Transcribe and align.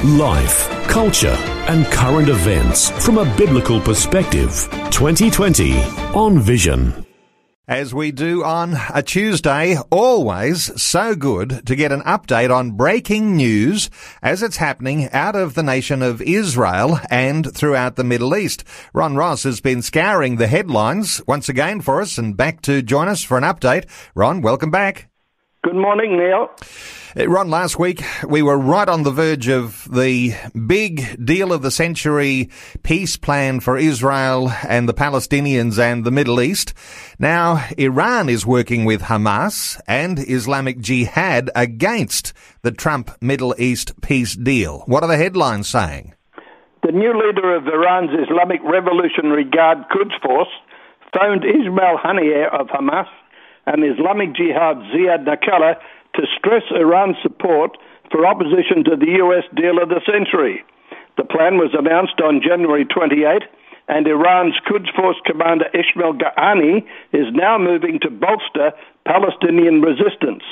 Life, 0.00 0.68
culture, 0.88 1.36
and 1.68 1.86
current 1.86 2.28
events 2.28 2.90
from 3.04 3.18
a 3.18 3.36
biblical 3.36 3.80
perspective. 3.80 4.68
2020 4.90 5.80
on 6.12 6.40
Vision. 6.40 7.06
As 7.68 7.94
we 7.94 8.10
do 8.10 8.42
on 8.42 8.76
a 8.92 9.00
Tuesday, 9.04 9.76
always 9.92 10.82
so 10.82 11.14
good 11.14 11.64
to 11.66 11.76
get 11.76 11.92
an 11.92 12.00
update 12.00 12.52
on 12.52 12.72
breaking 12.72 13.36
news 13.36 13.90
as 14.20 14.42
it's 14.42 14.56
happening 14.56 15.08
out 15.12 15.36
of 15.36 15.54
the 15.54 15.62
nation 15.62 16.02
of 16.02 16.20
Israel 16.20 16.98
and 17.08 17.54
throughout 17.54 17.94
the 17.94 18.02
Middle 18.02 18.34
East. 18.34 18.64
Ron 18.92 19.14
Ross 19.14 19.44
has 19.44 19.60
been 19.60 19.82
scouring 19.82 20.34
the 20.34 20.48
headlines 20.48 21.22
once 21.28 21.48
again 21.48 21.80
for 21.80 22.00
us 22.00 22.18
and 22.18 22.36
back 22.36 22.60
to 22.62 22.82
join 22.82 23.06
us 23.06 23.22
for 23.22 23.38
an 23.38 23.44
update. 23.44 23.88
Ron, 24.16 24.42
welcome 24.42 24.72
back. 24.72 25.11
Good 25.64 25.76
morning, 25.76 26.16
Neil. 26.16 26.50
Ron, 27.14 27.48
last 27.48 27.78
week 27.78 28.02
we 28.26 28.42
were 28.42 28.58
right 28.58 28.88
on 28.88 29.04
the 29.04 29.12
verge 29.12 29.46
of 29.46 29.86
the 29.88 30.34
big 30.66 31.24
deal 31.24 31.52
of 31.52 31.62
the 31.62 31.70
century 31.70 32.50
peace 32.82 33.16
plan 33.16 33.60
for 33.60 33.78
Israel 33.78 34.50
and 34.66 34.88
the 34.88 34.92
Palestinians 34.92 35.78
and 35.78 36.04
the 36.04 36.10
Middle 36.10 36.40
East. 36.40 36.74
Now, 37.20 37.64
Iran 37.78 38.28
is 38.28 38.44
working 38.44 38.84
with 38.84 39.02
Hamas 39.02 39.80
and 39.86 40.18
Islamic 40.18 40.80
Jihad 40.80 41.48
against 41.54 42.32
the 42.62 42.72
Trump 42.72 43.12
Middle 43.20 43.54
East 43.56 44.00
peace 44.00 44.34
deal. 44.34 44.80
What 44.86 45.04
are 45.04 45.08
the 45.08 45.16
headlines 45.16 45.68
saying? 45.68 46.14
The 46.82 46.90
new 46.90 47.12
leader 47.14 47.54
of 47.54 47.68
Iran's 47.68 48.10
Islamic 48.28 48.60
Revolutionary 48.64 49.44
Guard 49.44 49.78
Quds 49.92 50.20
Force 50.24 50.50
phoned 51.16 51.44
Ismail 51.44 51.98
Haniyeh 52.04 52.52
of 52.52 52.66
Hamas 52.66 53.06
and 53.66 53.84
Islamic 53.84 54.34
Jihad 54.34 54.76
Ziad 54.90 55.24
Nakala 55.24 55.76
to 56.14 56.22
stress 56.36 56.62
Iran's 56.74 57.16
support 57.22 57.78
for 58.10 58.26
opposition 58.26 58.84
to 58.84 58.96
the 58.96 59.18
US 59.24 59.44
deal 59.54 59.82
of 59.82 59.88
the 59.88 60.00
century. 60.04 60.64
The 61.16 61.24
plan 61.24 61.56
was 61.58 61.74
announced 61.74 62.20
on 62.20 62.42
January 62.42 62.84
28, 62.84 63.42
and 63.88 64.06
Iran's 64.06 64.54
Quds 64.66 64.90
Force 64.94 65.16
commander 65.24 65.66
Ismail 65.74 66.14
Ghani 66.14 66.84
is 67.12 67.26
now 67.32 67.58
moving 67.58 67.98
to 68.00 68.10
bolster 68.10 68.72
Palestinian 69.06 69.82
resistance. 69.82 70.44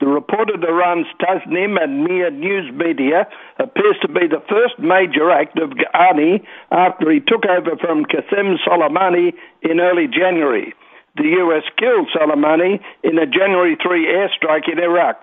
The 0.00 0.06
reported 0.06 0.64
Iran's 0.64 1.06
Tasnim 1.20 1.82
and 1.82 2.04
Mehr 2.04 2.30
news 2.30 2.70
media 2.72 3.26
appears 3.58 3.96
to 4.02 4.08
be 4.08 4.26
the 4.26 4.42
first 4.48 4.78
major 4.78 5.30
act 5.30 5.58
of 5.58 5.70
Ghani 5.70 6.44
after 6.70 7.10
he 7.10 7.20
took 7.20 7.46
over 7.46 7.76
from 7.76 8.04
Qasem 8.04 8.56
Soleimani 8.66 9.32
in 9.62 9.80
early 9.80 10.08
January 10.08 10.74
the 11.16 11.28
US 11.42 11.64
killed 11.78 12.08
Soleimani 12.14 12.80
in 13.02 13.18
a 13.18 13.26
January 13.26 13.76
3 13.80 14.06
airstrike 14.06 14.70
in 14.70 14.78
Iraq. 14.78 15.22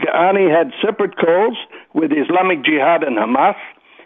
Ghani 0.00 0.50
had 0.50 0.72
separate 0.84 1.16
calls 1.16 1.56
with 1.94 2.12
Islamic 2.12 2.64
Jihad 2.64 3.02
and 3.02 3.16
Hamas. 3.16 3.56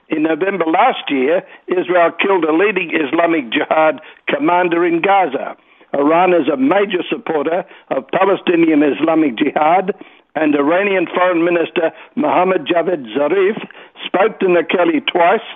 In 0.08 0.24
November 0.24 0.64
last 0.66 1.08
year, 1.08 1.42
Israel 1.68 2.10
killed 2.12 2.44
a 2.44 2.52
leading 2.52 2.90
Islamic 2.94 3.50
Jihad 3.50 4.00
commander 4.28 4.84
in 4.84 5.02
Gaza. 5.02 5.56
Iran 5.94 6.34
is 6.34 6.48
a 6.48 6.56
major 6.56 7.02
supporter 7.08 7.64
of 7.90 8.08
Palestinian 8.12 8.82
Islamic 8.82 9.36
Jihad, 9.36 9.94
and 10.34 10.54
Iranian 10.54 11.06
Foreign 11.06 11.44
Minister 11.44 11.90
Mohammad 12.14 12.66
Javad 12.66 13.04
Zarif 13.16 13.58
spoke 14.06 14.38
to 14.40 14.46
Nakeli 14.46 15.04
twice 15.06 15.46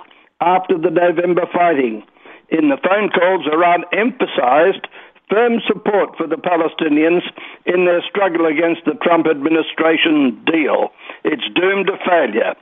after 0.41 0.77
the 0.77 0.89
November 0.89 1.45
fighting. 1.53 2.03
In 2.49 2.69
the 2.69 2.77
phone 2.77 3.09
calls, 3.09 3.47
Iran 3.51 3.85
emphasized 3.91 4.87
firm 5.29 5.59
support 5.67 6.17
for 6.17 6.27
the 6.27 6.35
Palestinians 6.35 7.21
in 7.65 7.85
their 7.85 8.01
struggle 8.09 8.45
against 8.45 8.85
the 8.85 8.95
Trump 9.03 9.27
administration 9.27 10.43
deal. 10.45 10.89
It's 11.23 11.43
doomed 11.55 11.87
to 11.87 11.97
failure. 12.05 12.55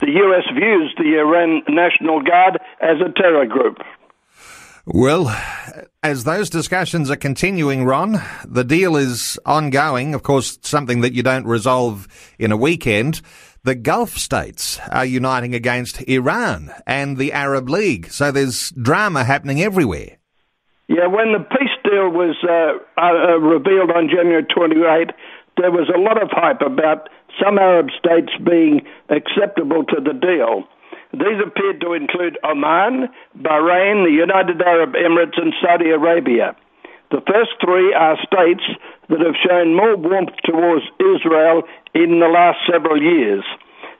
The 0.00 0.10
U.S. 0.10 0.44
views 0.54 0.94
the 0.96 1.18
Iran 1.18 1.62
National 1.68 2.22
Guard 2.22 2.58
as 2.80 2.96
a 3.00 3.12
terror 3.12 3.46
group. 3.46 3.78
Well, 4.86 5.28
as 6.02 6.24
those 6.24 6.48
discussions 6.48 7.10
are 7.10 7.16
continuing, 7.16 7.84
Ron, 7.84 8.22
the 8.46 8.64
deal 8.64 8.96
is 8.96 9.38
ongoing. 9.44 10.14
Of 10.14 10.22
course, 10.22 10.58
something 10.62 11.02
that 11.02 11.12
you 11.12 11.22
don't 11.22 11.46
resolve 11.46 12.08
in 12.38 12.50
a 12.50 12.56
weekend. 12.56 13.20
The 13.62 13.74
Gulf 13.74 14.16
states 14.16 14.80
are 14.90 15.04
uniting 15.04 15.54
against 15.54 16.00
Iran 16.08 16.72
and 16.86 17.18
the 17.18 17.34
Arab 17.34 17.68
League. 17.68 18.10
So 18.10 18.32
there's 18.32 18.70
drama 18.70 19.24
happening 19.24 19.60
everywhere. 19.60 20.16
Yeah, 20.88 21.06
when 21.06 21.32
the 21.32 21.38
peace 21.38 21.69
deal 21.90 22.08
was 22.08 22.36
uh, 22.46 22.78
uh, 23.00 23.38
revealed 23.38 23.90
on 23.90 24.08
January 24.08 24.44
28, 24.44 25.10
there 25.56 25.70
was 25.70 25.90
a 25.94 25.98
lot 25.98 26.22
of 26.22 26.30
hype 26.30 26.62
about 26.62 27.08
some 27.42 27.58
Arab 27.58 27.88
states 27.98 28.32
being 28.42 28.82
acceptable 29.08 29.84
to 29.84 30.00
the 30.00 30.14
deal. 30.14 30.64
These 31.12 31.42
appeared 31.44 31.80
to 31.80 31.92
include 31.92 32.38
Oman, 32.44 33.08
Bahrain, 33.38 34.04
the 34.04 34.14
United 34.14 34.62
Arab 34.62 34.94
Emirates, 34.94 35.40
and 35.40 35.52
Saudi 35.60 35.90
Arabia. 35.90 36.54
The 37.10 37.20
first 37.26 37.50
three 37.60 37.92
are 37.92 38.16
states 38.22 38.62
that 39.08 39.20
have 39.20 39.34
shown 39.44 39.74
more 39.74 39.96
warmth 39.96 40.36
towards 40.44 40.84
Israel 41.00 41.62
in 41.94 42.20
the 42.20 42.28
last 42.28 42.58
several 42.70 43.02
years. 43.02 43.42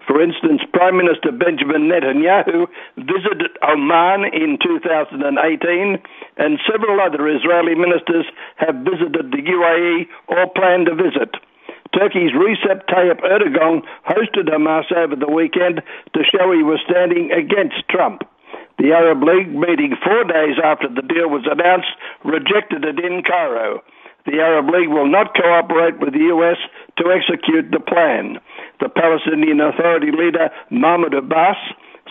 For 0.07 0.23
instance, 0.23 0.63
Prime 0.73 0.97
Minister 0.97 1.31
Benjamin 1.31 1.91
Netanyahu 1.91 2.67
visited 2.97 3.51
Oman 3.63 4.25
in 4.33 4.59
2018, 4.63 5.99
and 6.41 6.59
several 6.65 6.99
other 7.01 7.29
Israeli 7.29 7.75
ministers 7.75 8.25
have 8.57 8.75
visited 8.77 9.31
the 9.31 9.45
UAE 9.45 10.09
or 10.29 10.49
plan 10.57 10.87
to 10.87 10.95
visit. 10.97 11.37
Turkey's 11.93 12.33
Recep 12.33 12.89
Tayyip 12.89 13.21
Erdogan 13.21 13.83
hosted 14.09 14.49
Hamas 14.49 14.91
over 14.91 15.17
the 15.17 15.31
weekend 15.31 15.83
to 16.15 16.25
show 16.25 16.51
he 16.51 16.63
was 16.63 16.81
standing 16.89 17.31
against 17.31 17.87
Trump. 17.91 18.23
The 18.79 18.93
Arab 18.93 19.23
League, 19.23 19.53
meeting 19.53 19.95
four 20.03 20.25
days 20.25 20.57
after 20.65 20.89
the 20.89 21.03
deal 21.03 21.29
was 21.29 21.45
announced, 21.45 21.93
rejected 22.25 22.87
it 22.87 22.99
in 22.99 23.23
Cairo. 23.23 23.83
The 24.25 24.41
Arab 24.41 24.71
League 24.71 24.89
will 24.89 25.09
not 25.09 25.35
cooperate 25.35 26.01
with 26.01 26.15
the 26.15 26.31
U.S. 26.33 26.57
to 26.97 27.13
execute 27.13 27.71
the 27.71 27.81
plan 27.81 28.41
the 28.81 28.89
Palestinian 28.89 29.61
Authority 29.61 30.11
leader 30.11 30.51
Mahmoud 30.71 31.15
Abbas, 31.15 31.57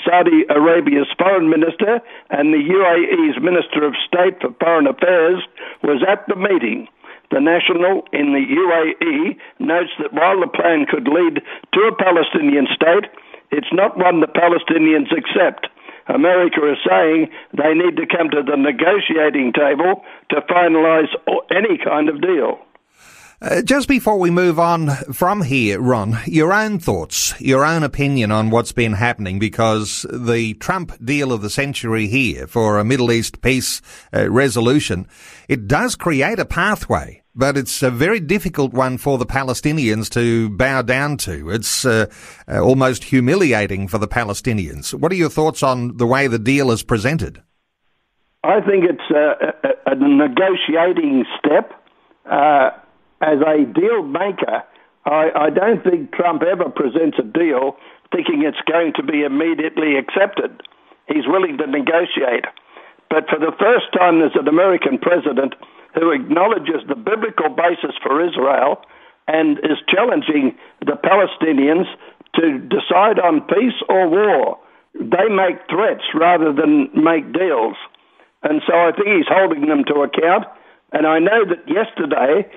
Saudi 0.06 0.46
Arabia's 0.50 1.08
foreign 1.18 1.50
minister, 1.50 2.02
and 2.30 2.54
the 2.54 2.58
UAE's 2.58 3.42
Minister 3.42 3.86
of 3.86 3.96
State 4.08 4.42
for 4.42 4.54
Foreign 4.60 4.88
Affairs 4.88 5.42
was 5.84 6.04
at 6.08 6.28
the 6.28 6.36
meeting. 6.36 6.88
The 7.32 7.40
National 7.40 8.04
in 8.12 8.34
the 8.34 8.42
UAE 8.42 9.38
notes 9.60 9.92
that 10.00 10.14
while 10.14 10.40
the 10.40 10.48
plan 10.48 10.86
could 10.90 11.08
lead 11.08 11.42
to 11.74 11.82
a 11.82 11.96
Palestinian 11.96 12.68
state, 12.74 13.06
it's 13.52 13.72
not 13.72 13.98
one 13.98 14.20
the 14.20 14.28
Palestinians 14.28 15.12
accept. 15.16 15.68
America 16.08 16.66
is 16.72 16.78
saying 16.88 17.30
they 17.54 17.74
need 17.74 17.98
to 17.98 18.08
come 18.08 18.30
to 18.32 18.42
the 18.42 18.58
negotiating 18.58 19.54
table 19.54 20.04
to 20.30 20.42
finalize 20.42 21.14
any 21.52 21.78
kind 21.78 22.10
of 22.10 22.22
deal. 22.22 22.60
Uh, 23.42 23.62
just 23.62 23.88
before 23.88 24.20
we 24.20 24.30
move 24.30 24.60
on 24.60 24.90
from 25.14 25.42
here, 25.42 25.80
Ron, 25.80 26.20
your 26.26 26.52
own 26.52 26.78
thoughts, 26.78 27.40
your 27.40 27.64
own 27.64 27.84
opinion 27.84 28.34
on 28.34 28.50
what's 28.50 28.74
been 28.74 28.92
happening 28.92 29.40
because 29.40 30.06
the 30.12 30.56
Trump 30.56 30.92
deal 31.02 31.32
of 31.32 31.42
the 31.42 31.50
century 31.50 32.08
here 32.08 32.48
for 32.48 32.78
a 32.78 32.84
Middle 32.84 33.14
East 33.14 33.42
peace 33.42 33.82
uh, 34.14 34.30
resolution, 34.30 35.08
it 35.48 35.70
does 35.70 35.96
create 35.96 36.38
a 36.38 36.44
pathway, 36.44 37.24
but 37.34 37.56
it's 37.56 37.82
a 37.82 37.90
very 37.90 38.20
difficult 38.20 38.74
one 38.74 38.98
for 38.98 39.18
the 39.18 39.26
Palestinians 39.26 40.10
to 40.10 40.50
bow 40.50 40.82
down 40.82 41.16
to. 41.16 41.50
It's 41.50 41.86
uh, 41.86 42.08
uh 42.46 42.60
almost 42.60 43.06
humiliating 43.06 43.88
for 43.88 44.00
the 44.00 44.08
Palestinians. 44.08 44.94
What 44.94 45.14
are 45.14 45.16
your 45.16 45.30
thoughts 45.30 45.64
on 45.64 45.96
the 45.96 46.08
way 46.08 46.28
the 46.28 46.40
deal 46.40 46.72
is 46.72 46.84
presented? 46.84 47.42
I 48.44 48.60
think 48.60 48.84
it's 48.84 49.10
a, 49.16 49.54
a, 49.64 49.94
a 49.94 49.96
negotiating 49.96 51.24
step. 51.40 51.72
As 53.22 53.40
a 53.42 53.66
deal 53.66 54.04
maker, 54.04 54.64
I, 55.06 55.32
I 55.36 55.50
don't 55.50 55.84
think 55.84 56.12
Trump 56.14 56.44
ever 56.44 56.70
presents 56.70 57.18
a 57.20 57.24
deal 57.24 57.78
thinking 58.12 58.44
it's 58.44 58.62
going 58.70 58.94
to 58.96 59.04
be 59.04 59.24
immediately 59.24 59.98
accepted. 59.98 60.62
He's 61.08 61.28
willing 61.28 61.58
to 61.58 61.68
negotiate. 61.68 62.46
But 63.10 63.28
for 63.30 63.40
the 63.40 63.54
first 63.60 63.92
time, 63.94 64.20
there's 64.20 64.36
an 64.36 64.48
American 64.48 64.98
president 64.98 65.56
who 65.96 66.12
acknowledges 66.12 66.86
the 66.88 66.96
biblical 66.96 67.50
basis 67.50 67.96
for 68.02 68.24
Israel 68.24 68.82
and 69.28 69.58
is 69.60 69.78
challenging 69.88 70.56
the 70.82 70.98
Palestinians 70.98 71.86
to 72.36 72.60
decide 72.60 73.20
on 73.20 73.42
peace 73.42 73.78
or 73.90 74.08
war. 74.08 74.60
They 74.94 75.28
make 75.30 75.58
threats 75.70 76.04
rather 76.14 76.54
than 76.54 76.90
make 76.94 77.32
deals. 77.34 77.76
And 78.44 78.62
so 78.68 78.74
I 78.74 78.92
think 78.92 79.08
he's 79.08 79.28
holding 79.28 79.68
them 79.68 79.84
to 79.86 80.02
account. 80.02 80.46
And 80.92 81.06
I 81.06 81.20
know 81.20 81.46
that 81.46 81.68
yesterday, 81.68 82.50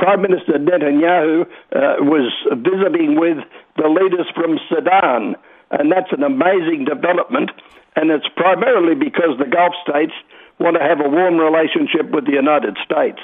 Prime 0.00 0.22
Minister 0.22 0.54
Netanyahu 0.54 1.42
uh, 1.42 2.00
was 2.00 2.32
visiting 2.56 3.20
with 3.20 3.36
the 3.76 3.88
leaders 3.88 4.26
from 4.34 4.58
Sudan. 4.68 5.36
And 5.70 5.92
that's 5.92 6.10
an 6.10 6.24
amazing 6.24 6.86
development. 6.88 7.50
And 7.96 8.10
it's 8.10 8.26
primarily 8.34 8.94
because 8.94 9.36
the 9.38 9.44
Gulf 9.44 9.74
states 9.86 10.14
want 10.58 10.76
to 10.76 10.82
have 10.82 11.00
a 11.00 11.08
warm 11.08 11.36
relationship 11.36 12.10
with 12.10 12.24
the 12.24 12.32
United 12.32 12.78
States. 12.82 13.18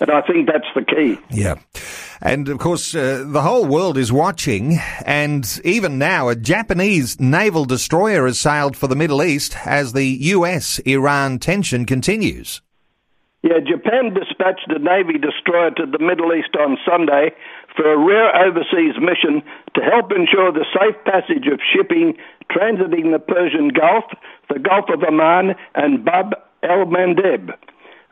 And 0.00 0.10
I 0.10 0.22
think 0.22 0.46
that's 0.46 0.66
the 0.74 0.82
key. 0.82 1.18
Yeah. 1.30 1.56
And 2.22 2.48
of 2.48 2.58
course, 2.58 2.94
uh, 2.94 3.24
the 3.26 3.42
whole 3.42 3.66
world 3.66 3.98
is 3.98 4.10
watching. 4.10 4.78
And 5.04 5.60
even 5.62 5.98
now, 5.98 6.30
a 6.30 6.36
Japanese 6.36 7.20
naval 7.20 7.66
destroyer 7.66 8.26
has 8.26 8.40
sailed 8.40 8.78
for 8.78 8.86
the 8.86 8.96
Middle 8.96 9.22
East 9.22 9.56
as 9.66 9.92
the 9.92 10.06
US 10.06 10.78
Iran 10.80 11.38
tension 11.38 11.84
continues. 11.84 12.62
Yeah, 13.44 13.60
Japan 13.60 14.14
dispatched 14.16 14.72
a 14.72 14.78
Navy 14.78 15.20
destroyer 15.20 15.70
to 15.76 15.84
the 15.84 15.98
Middle 16.00 16.32
East 16.32 16.56
on 16.56 16.78
Sunday 16.80 17.28
for 17.76 17.92
a 17.92 17.98
rare 18.00 18.32
overseas 18.40 18.96
mission 18.96 19.44
to 19.76 19.84
help 19.84 20.12
ensure 20.12 20.50
the 20.50 20.64
safe 20.72 20.96
passage 21.04 21.44
of 21.52 21.60
shipping 21.60 22.16
transiting 22.50 23.12
the 23.12 23.18
Persian 23.20 23.68
Gulf, 23.68 24.04
the 24.48 24.58
Gulf 24.58 24.88
of 24.88 25.04
Oman, 25.04 25.56
and 25.74 26.02
Bab 26.02 26.32
el 26.62 26.86
Mandeb. 26.86 27.52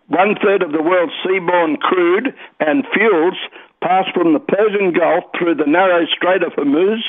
One 0.08 0.36
third 0.36 0.62
of 0.62 0.72
the 0.72 0.82
world's 0.82 1.16
seaborne 1.24 1.80
crude 1.80 2.34
and 2.60 2.84
fuels 2.92 3.40
pass 3.80 4.04
from 4.12 4.34
the 4.34 4.40
Persian 4.40 4.92
Gulf 4.92 5.24
through 5.38 5.54
the 5.54 5.64
narrow 5.64 6.04
Strait 6.14 6.42
of 6.42 6.52
Hormuz 6.52 7.00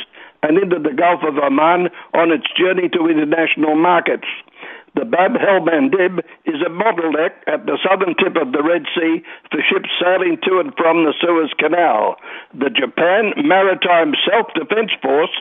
and 0.43 0.57
into 0.57 0.79
the 0.79 0.95
Gulf 0.95 1.23
of 1.27 1.37
Oman 1.43 1.89
on 2.13 2.31
its 2.31 2.47
journey 2.55 2.87
to 2.87 3.09
international 3.09 3.75
markets. 3.75 4.27
The 4.95 5.05
Bab 5.05 5.33
el 5.41 5.65
Mandeb 5.65 6.19
is 6.45 6.61
a 6.61 6.69
bottleneck 6.69 7.33
at 7.47 7.65
the 7.65 7.79
southern 7.81 8.13
tip 8.13 8.37
of 8.37 8.51
the 8.53 8.61
Red 8.61 8.85
Sea 8.93 9.23
for 9.49 9.57
ships 9.65 9.89
sailing 9.97 10.37
to 10.45 10.59
and 10.61 10.69
from 10.77 11.03
the 11.03 11.13
Suez 11.19 11.49
Canal. 11.57 12.15
The 12.53 12.69
Japan 12.69 13.33
Maritime 13.41 14.13
Self 14.21 14.53
Defense 14.53 14.91
Force 15.01 15.33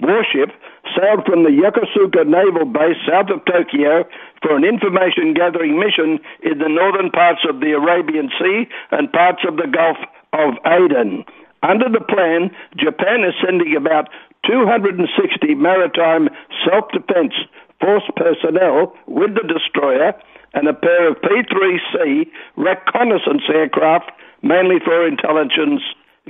warship 0.00 0.50
sailed 0.98 1.22
from 1.26 1.42
the 1.46 1.54
Yokosuka 1.54 2.26
Naval 2.26 2.66
Base 2.66 2.98
south 3.06 3.30
of 3.30 3.44
Tokyo 3.46 4.02
for 4.42 4.56
an 4.56 4.64
information 4.64 5.34
gathering 5.34 5.78
mission 5.78 6.18
in 6.42 6.58
the 6.58 6.68
northern 6.68 7.10
parts 7.10 7.46
of 7.48 7.60
the 7.60 7.78
Arabian 7.78 8.30
Sea 8.38 8.66
and 8.90 9.12
parts 9.12 9.42
of 9.46 9.56
the 9.56 9.70
Gulf 9.70 9.98
of 10.32 10.58
Aden. 10.66 11.24
Under 11.62 11.88
the 11.88 12.02
plan, 12.02 12.50
Japan 12.76 13.22
is 13.22 13.34
sending 13.42 13.74
about 13.76 14.10
260 14.46 15.06
maritime 15.54 16.28
self 16.66 16.90
defense 16.90 17.34
force 17.80 18.04
personnel 18.16 18.94
with 19.06 19.34
the 19.34 19.46
destroyer 19.46 20.12
and 20.54 20.68
a 20.68 20.74
pair 20.74 21.10
of 21.10 21.20
P 21.22 21.28
3C 21.28 22.26
reconnaissance 22.56 23.42
aircraft, 23.52 24.10
mainly 24.42 24.76
for 24.84 25.06
intelligence 25.06 25.82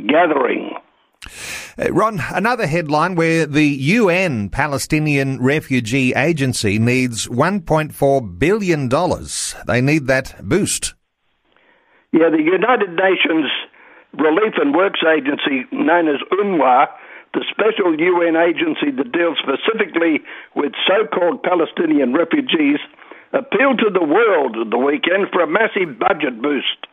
gathering. 0.06 0.72
Uh, 1.78 1.92
Ron, 1.92 2.20
another 2.32 2.66
headline 2.66 3.14
where 3.14 3.46
the 3.46 3.66
UN 3.66 4.50
Palestinian 4.50 5.40
Refugee 5.42 6.14
Agency 6.14 6.78
needs 6.78 7.26
$1.4 7.26 8.38
billion. 8.38 8.88
They 9.66 9.80
need 9.80 10.06
that 10.06 10.34
boost. 10.42 10.94
Yeah, 12.12 12.30
the 12.30 12.42
United 12.42 12.90
Nations 12.90 13.50
Relief 14.14 14.54
and 14.56 14.74
Works 14.74 15.00
Agency, 15.06 15.66
known 15.70 16.08
as 16.08 16.16
UNRWA, 16.32 16.86
the 17.34 17.44
special 17.50 17.98
UN 17.98 18.36
agency 18.36 18.90
that 18.90 19.12
deals 19.12 19.38
specifically 19.38 20.20
with 20.54 20.72
so 20.86 21.06
called 21.06 21.42
Palestinian 21.42 22.14
refugees, 22.14 22.78
appealed 23.32 23.78
to 23.78 23.90
the 23.90 24.04
world 24.04 24.56
at 24.56 24.70
the 24.70 24.78
weekend 24.78 25.28
for 25.32 25.42
a 25.42 25.46
massive 25.46 25.98
budget 25.98 26.40
boost. 26.40 26.86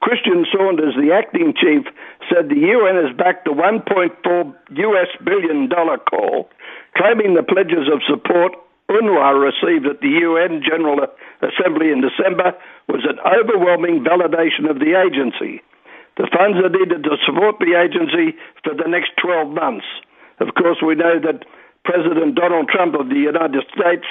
Christian 0.00 0.46
Saunders, 0.52 0.94
the 0.94 1.12
acting 1.12 1.54
chief, 1.56 1.84
said 2.30 2.48
the 2.48 2.72
UN 2.72 2.96
has 2.96 3.16
backed 3.16 3.48
a 3.48 3.50
1.4 3.50 4.54
US 4.70 5.08
billion 5.24 5.68
dollar 5.68 5.98
call, 5.98 6.48
claiming 6.96 7.34
the 7.34 7.42
pledges 7.42 7.88
of 7.92 8.00
support 8.08 8.52
UNRWA 8.88 9.34
received 9.34 9.86
at 9.86 10.00
the 10.00 10.08
UN 10.22 10.62
General 10.62 11.06
Assembly 11.42 11.90
in 11.90 12.00
December 12.00 12.54
was 12.88 13.04
an 13.04 13.18
overwhelming 13.26 14.04
validation 14.04 14.70
of 14.70 14.78
the 14.78 14.94
agency. 14.94 15.60
The 16.16 16.28
funds 16.32 16.56
are 16.58 16.72
needed 16.72 17.04
to 17.04 17.16
support 17.24 17.58
the 17.60 17.76
agency 17.76 18.36
for 18.64 18.74
the 18.74 18.88
next 18.88 19.12
12 19.20 19.52
months. 19.52 19.84
Of 20.40 20.54
course, 20.54 20.78
we 20.80 20.94
know 20.94 21.20
that 21.20 21.44
President 21.84 22.34
Donald 22.34 22.68
Trump 22.68 22.94
of 22.98 23.08
the 23.08 23.20
United 23.20 23.62
States 23.72 24.04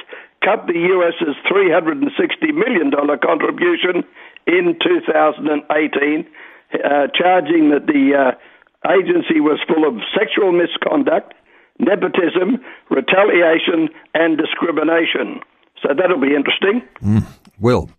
cut 0.43 0.65
the 0.67 0.77
US's 0.77 1.35
$360 1.49 2.07
million 2.53 2.91
contribution 3.19 4.05
in 4.47 4.77
2018, 4.81 6.27
uh, 6.73 7.07
charging 7.13 7.69
that 7.69 7.87
the 7.87 8.13
uh, 8.13 8.91
agency 8.91 9.41
was 9.41 9.59
full 9.67 9.87
of 9.87 9.97
sexual 10.17 10.51
misconduct, 10.51 11.33
nepotism, 11.79 12.61
retaliation, 12.89 13.89
and 14.13 14.37
discrimination. 14.37 15.41
So 15.81 15.93
that'll 15.93 16.21
be 16.21 16.35
interesting. 16.35 16.81
Mm, 17.01 17.25
will. 17.59 17.89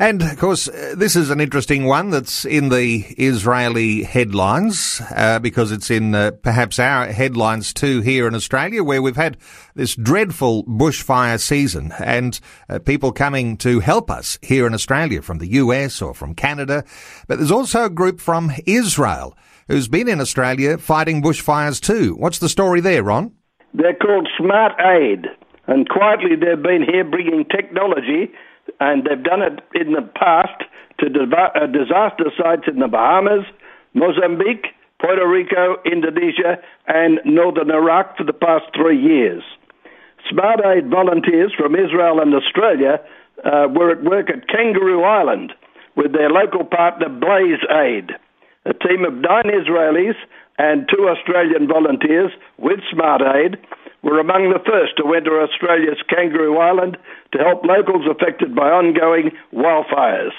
And 0.00 0.22
of 0.22 0.38
course, 0.38 0.66
uh, 0.66 0.94
this 0.96 1.14
is 1.14 1.28
an 1.28 1.42
interesting 1.42 1.84
one 1.84 2.08
that's 2.08 2.46
in 2.46 2.70
the 2.70 3.04
Israeli 3.18 4.02
headlines 4.02 5.02
uh, 5.14 5.40
because 5.40 5.70
it's 5.70 5.90
in 5.90 6.14
uh, 6.14 6.30
perhaps 6.42 6.78
our 6.78 7.08
headlines 7.08 7.74
too 7.74 8.00
here 8.00 8.26
in 8.26 8.34
Australia, 8.34 8.82
where 8.82 9.02
we've 9.02 9.14
had 9.14 9.36
this 9.74 9.94
dreadful 9.94 10.64
bushfire 10.64 11.38
season 11.38 11.92
and 11.98 12.40
uh, 12.70 12.78
people 12.78 13.12
coming 13.12 13.58
to 13.58 13.80
help 13.80 14.10
us 14.10 14.38
here 14.40 14.66
in 14.66 14.72
Australia 14.72 15.20
from 15.20 15.36
the 15.36 15.48
US 15.48 16.00
or 16.00 16.14
from 16.14 16.34
Canada. 16.34 16.82
But 17.28 17.36
there's 17.36 17.50
also 17.50 17.84
a 17.84 17.90
group 17.90 18.22
from 18.22 18.52
Israel 18.64 19.36
who's 19.68 19.86
been 19.86 20.08
in 20.08 20.18
Australia 20.18 20.78
fighting 20.78 21.22
bushfires 21.22 21.78
too. 21.78 22.14
What's 22.14 22.38
the 22.38 22.48
story 22.48 22.80
there, 22.80 23.02
Ron? 23.02 23.32
They're 23.74 23.92
called 23.92 24.30
Smart 24.38 24.72
Aid, 24.80 25.26
and 25.66 25.86
quietly 25.90 26.36
they've 26.36 26.62
been 26.62 26.86
here 26.90 27.04
bringing 27.04 27.44
technology 27.44 28.32
and 28.80 29.04
they've 29.04 29.22
done 29.22 29.42
it 29.42 29.60
in 29.74 29.92
the 29.92 30.02
past 30.02 30.64
to 30.98 31.06
uh, 31.06 31.66
disaster 31.66 32.30
sites 32.36 32.64
in 32.66 32.80
the 32.80 32.88
Bahamas, 32.88 33.44
Mozambique, 33.94 34.68
Puerto 35.00 35.26
Rico, 35.26 35.76
Indonesia, 35.84 36.58
and 36.86 37.20
northern 37.24 37.70
Iraq 37.70 38.16
for 38.16 38.24
the 38.24 38.32
past 38.32 38.64
three 38.74 39.00
years. 39.00 39.42
Smart 40.28 40.60
Aid 40.64 40.90
volunteers 40.90 41.52
from 41.56 41.74
Israel 41.74 42.20
and 42.20 42.34
Australia 42.34 43.00
uh, 43.44 43.68
were 43.70 43.90
at 43.90 44.02
work 44.04 44.28
at 44.28 44.46
Kangaroo 44.48 45.02
Island 45.02 45.52
with 45.96 46.12
their 46.12 46.30
local 46.30 46.64
partner 46.64 47.08
Blaze 47.08 47.64
Aid. 47.70 48.12
A 48.66 48.74
team 48.74 49.04
of 49.04 49.14
nine 49.14 49.48
Israelis 49.48 50.16
and 50.58 50.88
two 50.94 51.08
Australian 51.08 51.66
volunteers 51.66 52.30
with 52.58 52.80
Smart 52.92 53.22
Aid 53.22 53.56
were 54.02 54.18
among 54.18 54.50
the 54.50 54.62
first 54.64 54.96
to 54.96 55.14
enter 55.14 55.40
Australia's 55.40 56.02
Kangaroo 56.08 56.58
Island 56.58 56.96
to 57.32 57.38
help 57.38 57.64
locals 57.64 58.06
affected 58.10 58.54
by 58.54 58.70
ongoing 58.70 59.30
wildfires. 59.52 60.32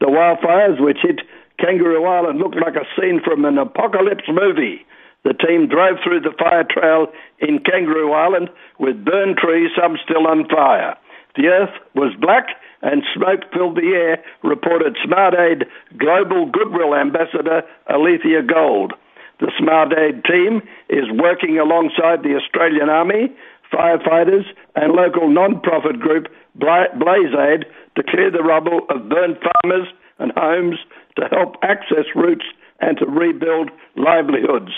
The 0.00 0.06
wildfires, 0.06 0.80
which 0.80 0.98
hit 1.02 1.20
Kangaroo 1.58 2.04
Island, 2.04 2.38
looked 2.38 2.56
like 2.56 2.76
a 2.76 2.86
scene 2.94 3.20
from 3.24 3.44
an 3.44 3.58
apocalypse 3.58 4.28
movie. 4.28 4.84
The 5.24 5.34
team 5.34 5.68
drove 5.68 5.98
through 6.04 6.20
the 6.20 6.36
fire 6.38 6.64
trail 6.64 7.08
in 7.40 7.58
Kangaroo 7.58 8.12
Island 8.12 8.50
with 8.78 9.04
burned 9.04 9.38
trees, 9.38 9.70
some 9.76 9.96
still 10.04 10.26
on 10.26 10.48
fire. 10.48 10.96
The 11.36 11.48
earth 11.48 11.74
was 11.94 12.14
black 12.20 12.46
and 12.82 13.02
smoke 13.14 13.40
filled 13.52 13.76
the 13.76 13.94
air, 13.94 14.22
reported 14.42 14.96
Smart 15.04 15.34
Aid 15.34 15.64
Global 15.96 16.46
Goodwill 16.46 16.94
Ambassador 16.94 17.62
Alethea 17.90 18.42
Gold. 18.42 18.92
The 19.40 19.52
Smart 19.58 19.92
Aid 19.96 20.24
team 20.24 20.62
is 20.88 21.06
working 21.14 21.58
alongside 21.58 22.22
the 22.22 22.34
Australian 22.34 22.88
Army, 22.88 23.30
firefighters, 23.72 24.44
and 24.74 24.92
local 24.92 25.28
non-profit 25.28 26.00
group 26.00 26.26
Blaze 26.58 27.34
Aid 27.38 27.64
to 27.96 28.02
clear 28.02 28.30
the 28.30 28.42
rubble 28.42 28.80
of 28.90 29.08
burnt 29.08 29.38
farmers 29.38 29.86
and 30.18 30.32
homes 30.36 30.78
to 31.16 31.28
help 31.30 31.54
access 31.62 32.06
routes 32.14 32.44
and 32.80 32.98
to 32.98 33.06
rebuild 33.06 33.70
livelihoods. 33.96 34.72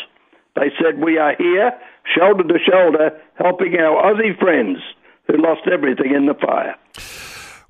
They 0.57 0.71
said, 0.83 0.99
We 1.03 1.17
are 1.17 1.35
here, 1.39 1.73
shoulder 2.05 2.45
to 2.45 2.59
shoulder, 2.59 3.19
helping 3.37 3.77
our 3.77 4.13
Aussie 4.13 4.39
friends 4.39 4.79
who 5.27 5.37
lost 5.39 5.63
everything 5.73 6.15
in 6.15 6.27
the 6.27 6.35
fire. 6.35 6.77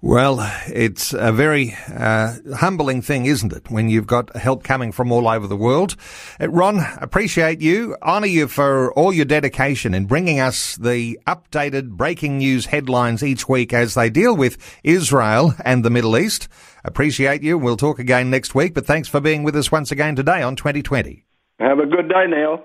Well, 0.02 0.38
it's 0.66 1.12
a 1.12 1.30
very 1.30 1.76
uh, 1.94 2.36
humbling 2.56 3.02
thing, 3.02 3.26
isn't 3.26 3.52
it, 3.52 3.70
when 3.70 3.90
you've 3.90 4.06
got 4.06 4.34
help 4.34 4.64
coming 4.64 4.92
from 4.92 5.12
all 5.12 5.28
over 5.28 5.46
the 5.46 5.58
world. 5.58 5.94
Uh, 6.40 6.48
Ron, 6.48 6.80
appreciate 6.98 7.60
you, 7.60 7.96
honour 8.00 8.26
you 8.26 8.48
for 8.48 8.94
all 8.94 9.12
your 9.12 9.26
dedication 9.26 9.92
in 9.92 10.06
bringing 10.06 10.40
us 10.40 10.76
the 10.76 11.20
updated 11.26 11.90
breaking 11.90 12.38
news 12.38 12.66
headlines 12.66 13.22
each 13.22 13.46
week 13.46 13.74
as 13.74 13.92
they 13.92 14.08
deal 14.08 14.34
with 14.34 14.56
Israel 14.82 15.54
and 15.66 15.84
the 15.84 15.90
Middle 15.90 16.16
East. 16.16 16.48
Appreciate 16.82 17.42
you. 17.42 17.58
We'll 17.58 17.76
talk 17.76 17.98
again 17.98 18.30
next 18.30 18.54
week, 18.54 18.72
but 18.72 18.86
thanks 18.86 19.06
for 19.06 19.20
being 19.20 19.42
with 19.42 19.54
us 19.54 19.70
once 19.70 19.92
again 19.92 20.16
today 20.16 20.40
on 20.40 20.56
2020. 20.56 21.26
Have 21.58 21.78
a 21.78 21.84
good 21.84 22.08
day, 22.08 22.24
Neil. 22.26 22.64